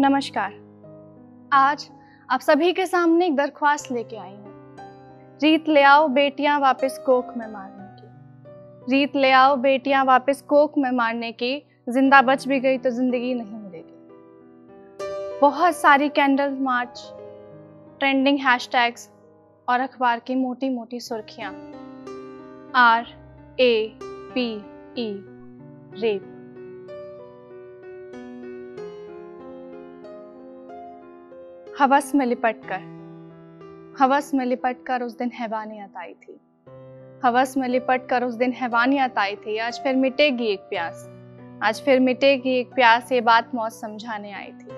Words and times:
नमस्कार। 0.00 0.52
आज 1.52 1.84
आप 2.28 2.40
सभी 2.40 2.72
के 2.72 2.84
सामने 2.86 3.26
एक 3.26 3.34
दरख्वास्त 3.36 3.90
लेके 3.92 4.16
आई 4.16 4.30
हूँ। 4.30 4.78
रीत 5.42 5.68
ले 5.68 5.82
आओ 5.82 6.06
बेटियाँ 6.08 6.58
वापस 6.60 6.98
कोख 7.06 7.36
में 7.36 7.46
मारने 7.46 7.84
की। 7.98 8.92
रीत 8.92 9.16
ले 9.16 9.30
आओ 9.30 9.56
बेटियाँ 9.56 10.04
वापस 10.04 10.40
कोख 10.42 10.78
में 10.78 10.90
मारने 10.90 11.30
की। 11.32 11.52
ज़िंदा 11.88 12.22
बच 12.22 12.46
भी 12.48 12.60
गई 12.60 12.78
तो 12.78 12.90
ज़िंदगी 12.90 13.34
नहीं 13.34 13.58
मिलेगी। 13.58 15.38
बहुत 15.40 15.76
सारी 15.76 16.08
कैंडल 16.08 16.56
मार्च, 16.60 17.02
ट्रेंडिंग 18.00 18.38
हैशटैग्स 18.38 19.08
और 19.68 19.80
अखबार 19.80 20.20
की 20.26 20.34
मोटी 20.34 20.70
मोटी 20.70 21.00
सुर्खियाँ। 21.00 21.52
R, 22.76 23.06
A 23.60 23.98
P 24.00 24.50
E, 24.98 25.12
rape. 26.00 26.36
हवस 31.80 32.14
में 32.14 32.26
लिपट 32.26 32.56
कर 32.64 32.80
हवस 34.00 34.34
में 34.34 34.46
लिपट 34.46 34.76
कर 34.86 35.02
उस 35.02 35.18
दिन 35.18 35.30
हैवानियत 35.34 35.96
आई 35.96 36.08
थी। 36.08 36.40
हवस 37.24 37.56
में 37.56 37.68
लिपट 37.68 38.06
कर 38.08 38.24
उस 38.24 38.34
दिन 38.34 38.52
हैवानियत 38.52 39.18
आई 39.18 39.36
थी। 39.36 39.58
आज 39.58 39.80
फिर 39.80 39.96
मिटेगी 39.96 40.44
एक 40.44 40.60
प्यास, 40.60 41.08
आज 41.62 41.80
फिर 41.80 42.00
मिटेगी 42.00 42.58
एक 42.58 42.74
प्यास, 42.74 43.12
ये 43.12 43.20
बात 43.20 43.54
मौत 43.54 43.72
समझाने 43.72 44.32
आई 44.32 44.46
थी। 44.46 44.68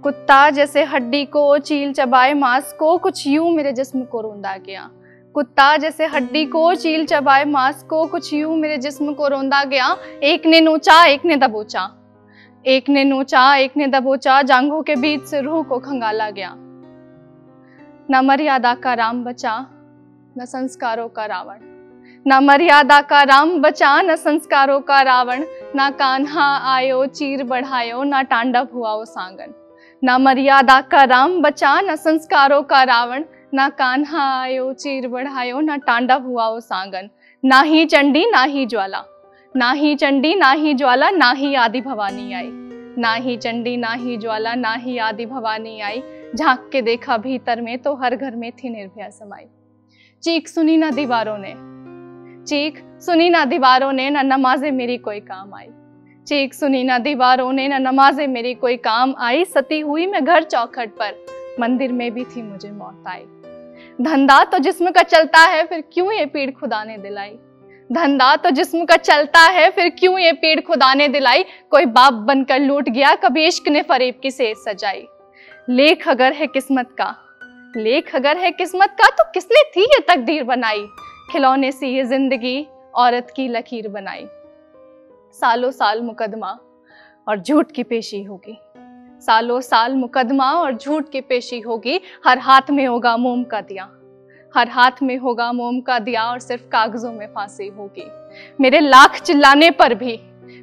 कुत्ता 0.00 0.50
जैसे 0.50 0.84
हड्डी 0.84 1.24
को, 1.24 1.58
चील 1.58 1.92
चबाए 1.92 2.34
मांस 2.34 2.72
को, 2.72 2.98
कुछ 2.98 3.26
यूँ 3.26 3.50
मेरे 3.50 3.72
जिस्म 3.72 4.02
को 4.02 4.20
रोंदा 4.20 4.56
गया। 4.56 4.90
कुत्ता 5.34 5.76
जैसे 5.76 6.06
हड्डी 6.06 6.44
को, 6.44 6.74
चील 6.74 7.06
चबाए 7.06 7.44
मांस 7.44 7.82
को, 7.82 8.06
कुछ 8.06 8.32
यूँ 8.34 8.56
मेरे 8.56 8.78
जिस्म 8.78 9.14
को 9.14 9.28
रोंदा 9.28 9.64
गया। 9.64 9.96
एक 10.22 10.46
ने 10.46 10.60
नोचा, 10.60 11.04
एक 11.04 11.24
ने 11.24 11.36
दबोचा। 11.36 11.99
एक 12.66 12.88
ने 12.88 13.04
नोचा, 13.04 13.56
एक 13.56 13.72
ने 13.76 13.86
दबोचा, 13.86 14.42
जांघों 14.42 14.82
के 14.82 14.96
बीच 14.96 15.22
से 15.22 15.40
रूह 15.40 15.62
को 15.62 15.78
खंगाला 15.78 16.30
गया। 16.30 16.50
न 18.10 18.20
मर्यादा 18.24 18.74
का 18.74 18.94
राम 18.94 19.24
बचा, 19.24 19.66
न 20.38 20.44
संस्कारों 20.44 21.08
का 21.08 21.24
रावण। 21.24 21.56
न 22.26 22.38
मर्यादा 22.42 23.00
का 23.00 23.22
राम 23.22 23.60
बचा, 23.60 24.02
न 24.02 24.16
संस्कारों 24.16 24.80
का 24.80 25.02
रावण। 25.02 25.44
न 25.76 25.90
कान्हा 25.90 26.74
आयो, 26.74 27.06
चीर 27.06 27.44
बढ़ायो, 27.44 28.02
न 28.02 28.22
टांडव 28.22 28.68
हुआ 28.74 28.94
वो 28.94 29.04
सांगन। 29.04 29.54
न 30.04 30.22
मर्यादा 30.22 30.80
का 30.80 31.04
राम 31.04 31.42
बचा, 31.42 31.80
न 31.80 31.96
संस्कारों 31.96 32.62
का 32.62 32.82
रावण। 32.82 33.24
न 33.54 33.68
कान्हा 33.68 34.40
आयो, 34.40 34.72
चीर 34.72 35.08
बढ़ायो, 35.08 35.60
न 35.60 35.78
टांडव 35.78 36.22
हुआ 36.22 36.48
वो 36.48 36.60
सांगन। 36.60 37.08
ना 37.44 37.60
ही 37.60 37.86
चंडी, 37.86 38.26
ना 38.30 38.42
ही 38.42 38.66
ज्वाला। 38.66 39.04
ना 39.56 39.72
ही 39.72 39.94
चंडी, 39.94 40.34
ना 40.34 40.52
ही 40.52 40.74
ज्वाला, 40.74 41.10
ना 41.10 41.32
ही 41.32 41.54
आदि 41.54 41.80
भवानी 41.80 42.32
आई। 42.32 42.48
ना 42.98 43.14
ही 43.14 43.36
चंडी, 43.36 43.76
ना 43.76 43.92
ही 43.92 44.16
ज्वाला, 44.16 44.54
ना 44.54 44.74
ही 44.74 44.98
आदि 44.98 45.26
भवानी 45.26 45.80
आई। 45.80 46.02
झाँक 46.34 46.68
के 46.72 46.82
देखा 46.82 47.16
भीतर 47.16 47.60
में 47.60 47.78
तो 47.78 47.94
हर 47.94 48.16
घर 48.16 48.36
में 48.36 48.52
थी 48.52 48.70
निर्भया 48.70 49.10
समाई। 49.10 49.44
चीख 50.22 50.48
सुनी 50.48 50.76
ना 50.76 50.90
दीवारों 50.90 51.38
ने। 51.38 51.54
चीख 52.44 52.82
सुनी 53.00 53.30
ना 53.30 53.44
दीवारों 53.44 53.92
ने 53.92 54.10
ना 54.10 54.22
नमाजे 54.22 54.70
मेरी 54.70 54.96
कोई 54.96 55.20
काम 55.20 55.54
आई। 55.54 55.68
चीख 56.26 56.54
सुनी 56.54 56.84
ना 56.84 56.98
दीवारों 56.98 57.52
ने 57.52 57.68
ना 57.68 57.78
नमाजे 57.78 58.26
मेरी 58.26 58.54
कोई 58.54 58.76
काम 58.76 59.14
आई। 59.18 59.44
सती 59.44 59.80
हुई 59.80 60.06
मैं 60.06 60.24
घर 60.24 60.42
चौखट 60.42 60.90
पर। 60.90 61.26
मंदिर 61.60 61.92
में 61.92 62.14
भी 62.14 62.24
थी 62.24 62.42
मुझे 62.42 62.70
मौत 62.70 63.04
आई। 63.08 63.22
धंधा 64.00 64.44
तो 64.44 64.58
जिस्म 64.58 64.90
का 64.90 65.02
चलता 65.02 65.38
है, 65.38 65.66
फिर 65.66 65.84
क्यों 65.92 66.12
ये 66.12 66.26
पीड़ 66.26 66.50
खुदा 66.50 66.84
ने 66.84 66.98
दिलाई? 66.98 67.38
धंधा 67.90 68.34
तो 68.36 68.50
जिस्म 68.50 68.84
का 68.84 68.96
चलता 68.96 69.40
है, 69.42 69.70
फिर 69.70 69.88
क्यों 69.90 70.18
ये 70.18 70.32
पेड़ 70.32 70.60
खुदा 70.60 70.92
ने 70.94 71.08
दिलाई? 71.08 71.42
कोई 71.70 71.86
बाप 71.86 72.12
बनकर 72.26 72.60
लूट 72.60 72.88
गया, 72.88 73.14
कभी 73.14 73.46
इश्क 73.46 73.68
ने 73.68 73.82
फरेब 73.82 74.20
की 74.22 74.30
सेज 74.30 74.56
सजाई। 74.58 75.06
लेख 75.68 76.08
अगर 76.08 76.32
है 76.32 76.46
किस्मत 76.46 76.94
का, 76.98 77.14
लेख 77.76 78.14
अगर 78.16 78.36
है 78.36 78.50
किस्मत 78.52 78.96
का 79.00 79.08
तो 79.12 79.24
किसने 79.32 79.62
थी 79.66 79.82
ये 79.82 80.00
तकदीर 80.08 80.44
बनाई? 80.44 80.86
खिलौने 81.32 81.72
से 81.72 81.88
ये 81.88 82.04
ज़िंदगी, 82.04 82.66
औरत 82.94 83.32
की 83.36 83.48
लकीर 83.48 83.88
बनाई। 83.88 84.26
सालों 85.38 85.70
साल 85.70 86.00
मुकदमा 86.02 86.58
और 87.26 87.38
झूठ 87.38 87.72
की 87.72 87.82
पेशी 87.82 88.22
होगी। 88.22 88.58
सालों 89.22 89.60
साल 89.60 89.94
मुकदमा 89.94 90.52
और 90.52 90.76
झूठ 90.76 91.10
की 91.12 91.20
पेशी 91.20 91.60
होगी। 91.60 92.00
हर 92.26 92.38
हाथ 92.38 92.70
में 92.70 92.86
होगा 92.86 93.16
मोम 93.16 93.42
का 93.44 93.60
दिया। 93.60 93.90
हर 94.54 94.68
हाथ 94.68 95.02
में 95.02 95.16
होगा 95.18 95.50
मोम 95.52 95.80
का 95.80 95.98
दिया 95.98 96.24
और 96.24 96.38
सिर्फ़ 96.38 96.62
कागजों 96.62 97.12
में 97.12 97.26
फांसी 97.26 97.66
होगी। 97.68 98.06
मेरे 98.60 98.80
लाख 98.80 99.20
चिल्लाने 99.20 99.70
पर 99.70 99.94
भी, 99.94 100.18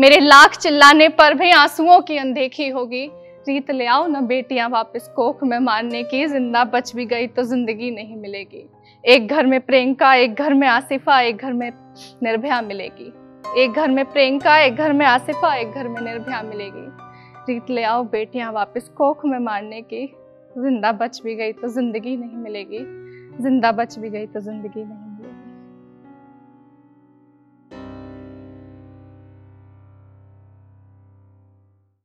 मेरे 0.00 0.18
लाख 0.20 0.56
चिल्लाने 0.56 1.08
पर 1.08 1.34
भी 1.34 1.50
आंसुओं 1.50 2.00
की 2.00 2.16
अनदेखी 2.16 2.68
होगी। 2.68 3.06
रीत 3.48 3.70
ले 3.70 3.86
आओ 3.86 4.06
ना 4.06 4.20
बेटियाँ 4.20 4.68
वापस, 4.68 5.08
कोख 5.16 5.42
में 5.44 5.58
मारने 5.58 6.02
की, 6.02 6.26
ज़िंदा 6.26 6.64
बच 6.64 6.94
भी 6.96 7.06
गई 7.06 7.26
तो 7.26 7.42
ज़िंदगी 7.42 7.90
नहीं 7.90 8.16
मिलेगी। 8.16 8.68
एक 9.04 9.28
घर 9.28 9.46
में 9.46 9.60
प्रियंका, 9.60 10.14
एक 10.14 10.34
घर 10.34 10.54
में 10.54 10.66
आसिफा, 10.68 11.20
एक 11.20 11.36
घर 11.36 11.52
में 11.52 11.70
निर्भया 12.22 12.60
मिलेगी। 12.62 13.12
एक 13.56 13.72
घर 13.72 13.88
में 13.88 14.04
प्रियंका, 14.04 14.58
एक 14.58 14.76
घर 14.76 14.92
में 14.92 15.06
आसिफा, 15.06 15.54
एक 15.54 15.72
घर 15.72 15.88
में 15.88 16.00
निर्भया 16.02 16.42
मिलेगी। 16.42 16.86
रीत 17.48 17.70
ले 17.70 17.82
आओ 17.82 18.02
बेटियाँ 18.04 18.52
वापस, 18.52 18.88
कोख 18.96 19.24
में 19.24 19.38
मारने 19.38 19.80
की, 19.82 20.06
ज़िंदा 20.58 20.92
बच 20.92 21.20
भी 21.24 21.34
गई 21.34 21.52
तो 21.52 21.68
ज़िंदगी 21.68 22.16
नहीं 22.16 22.36
मिलेगी। 22.36 22.78
ज़िंदा 23.40 23.72
बच 23.72 23.98
भी 23.98 24.10
गई 24.10 24.26
तो 24.26 24.40
ज़िंदगी 24.40 24.84
नहीं। 24.84 25.09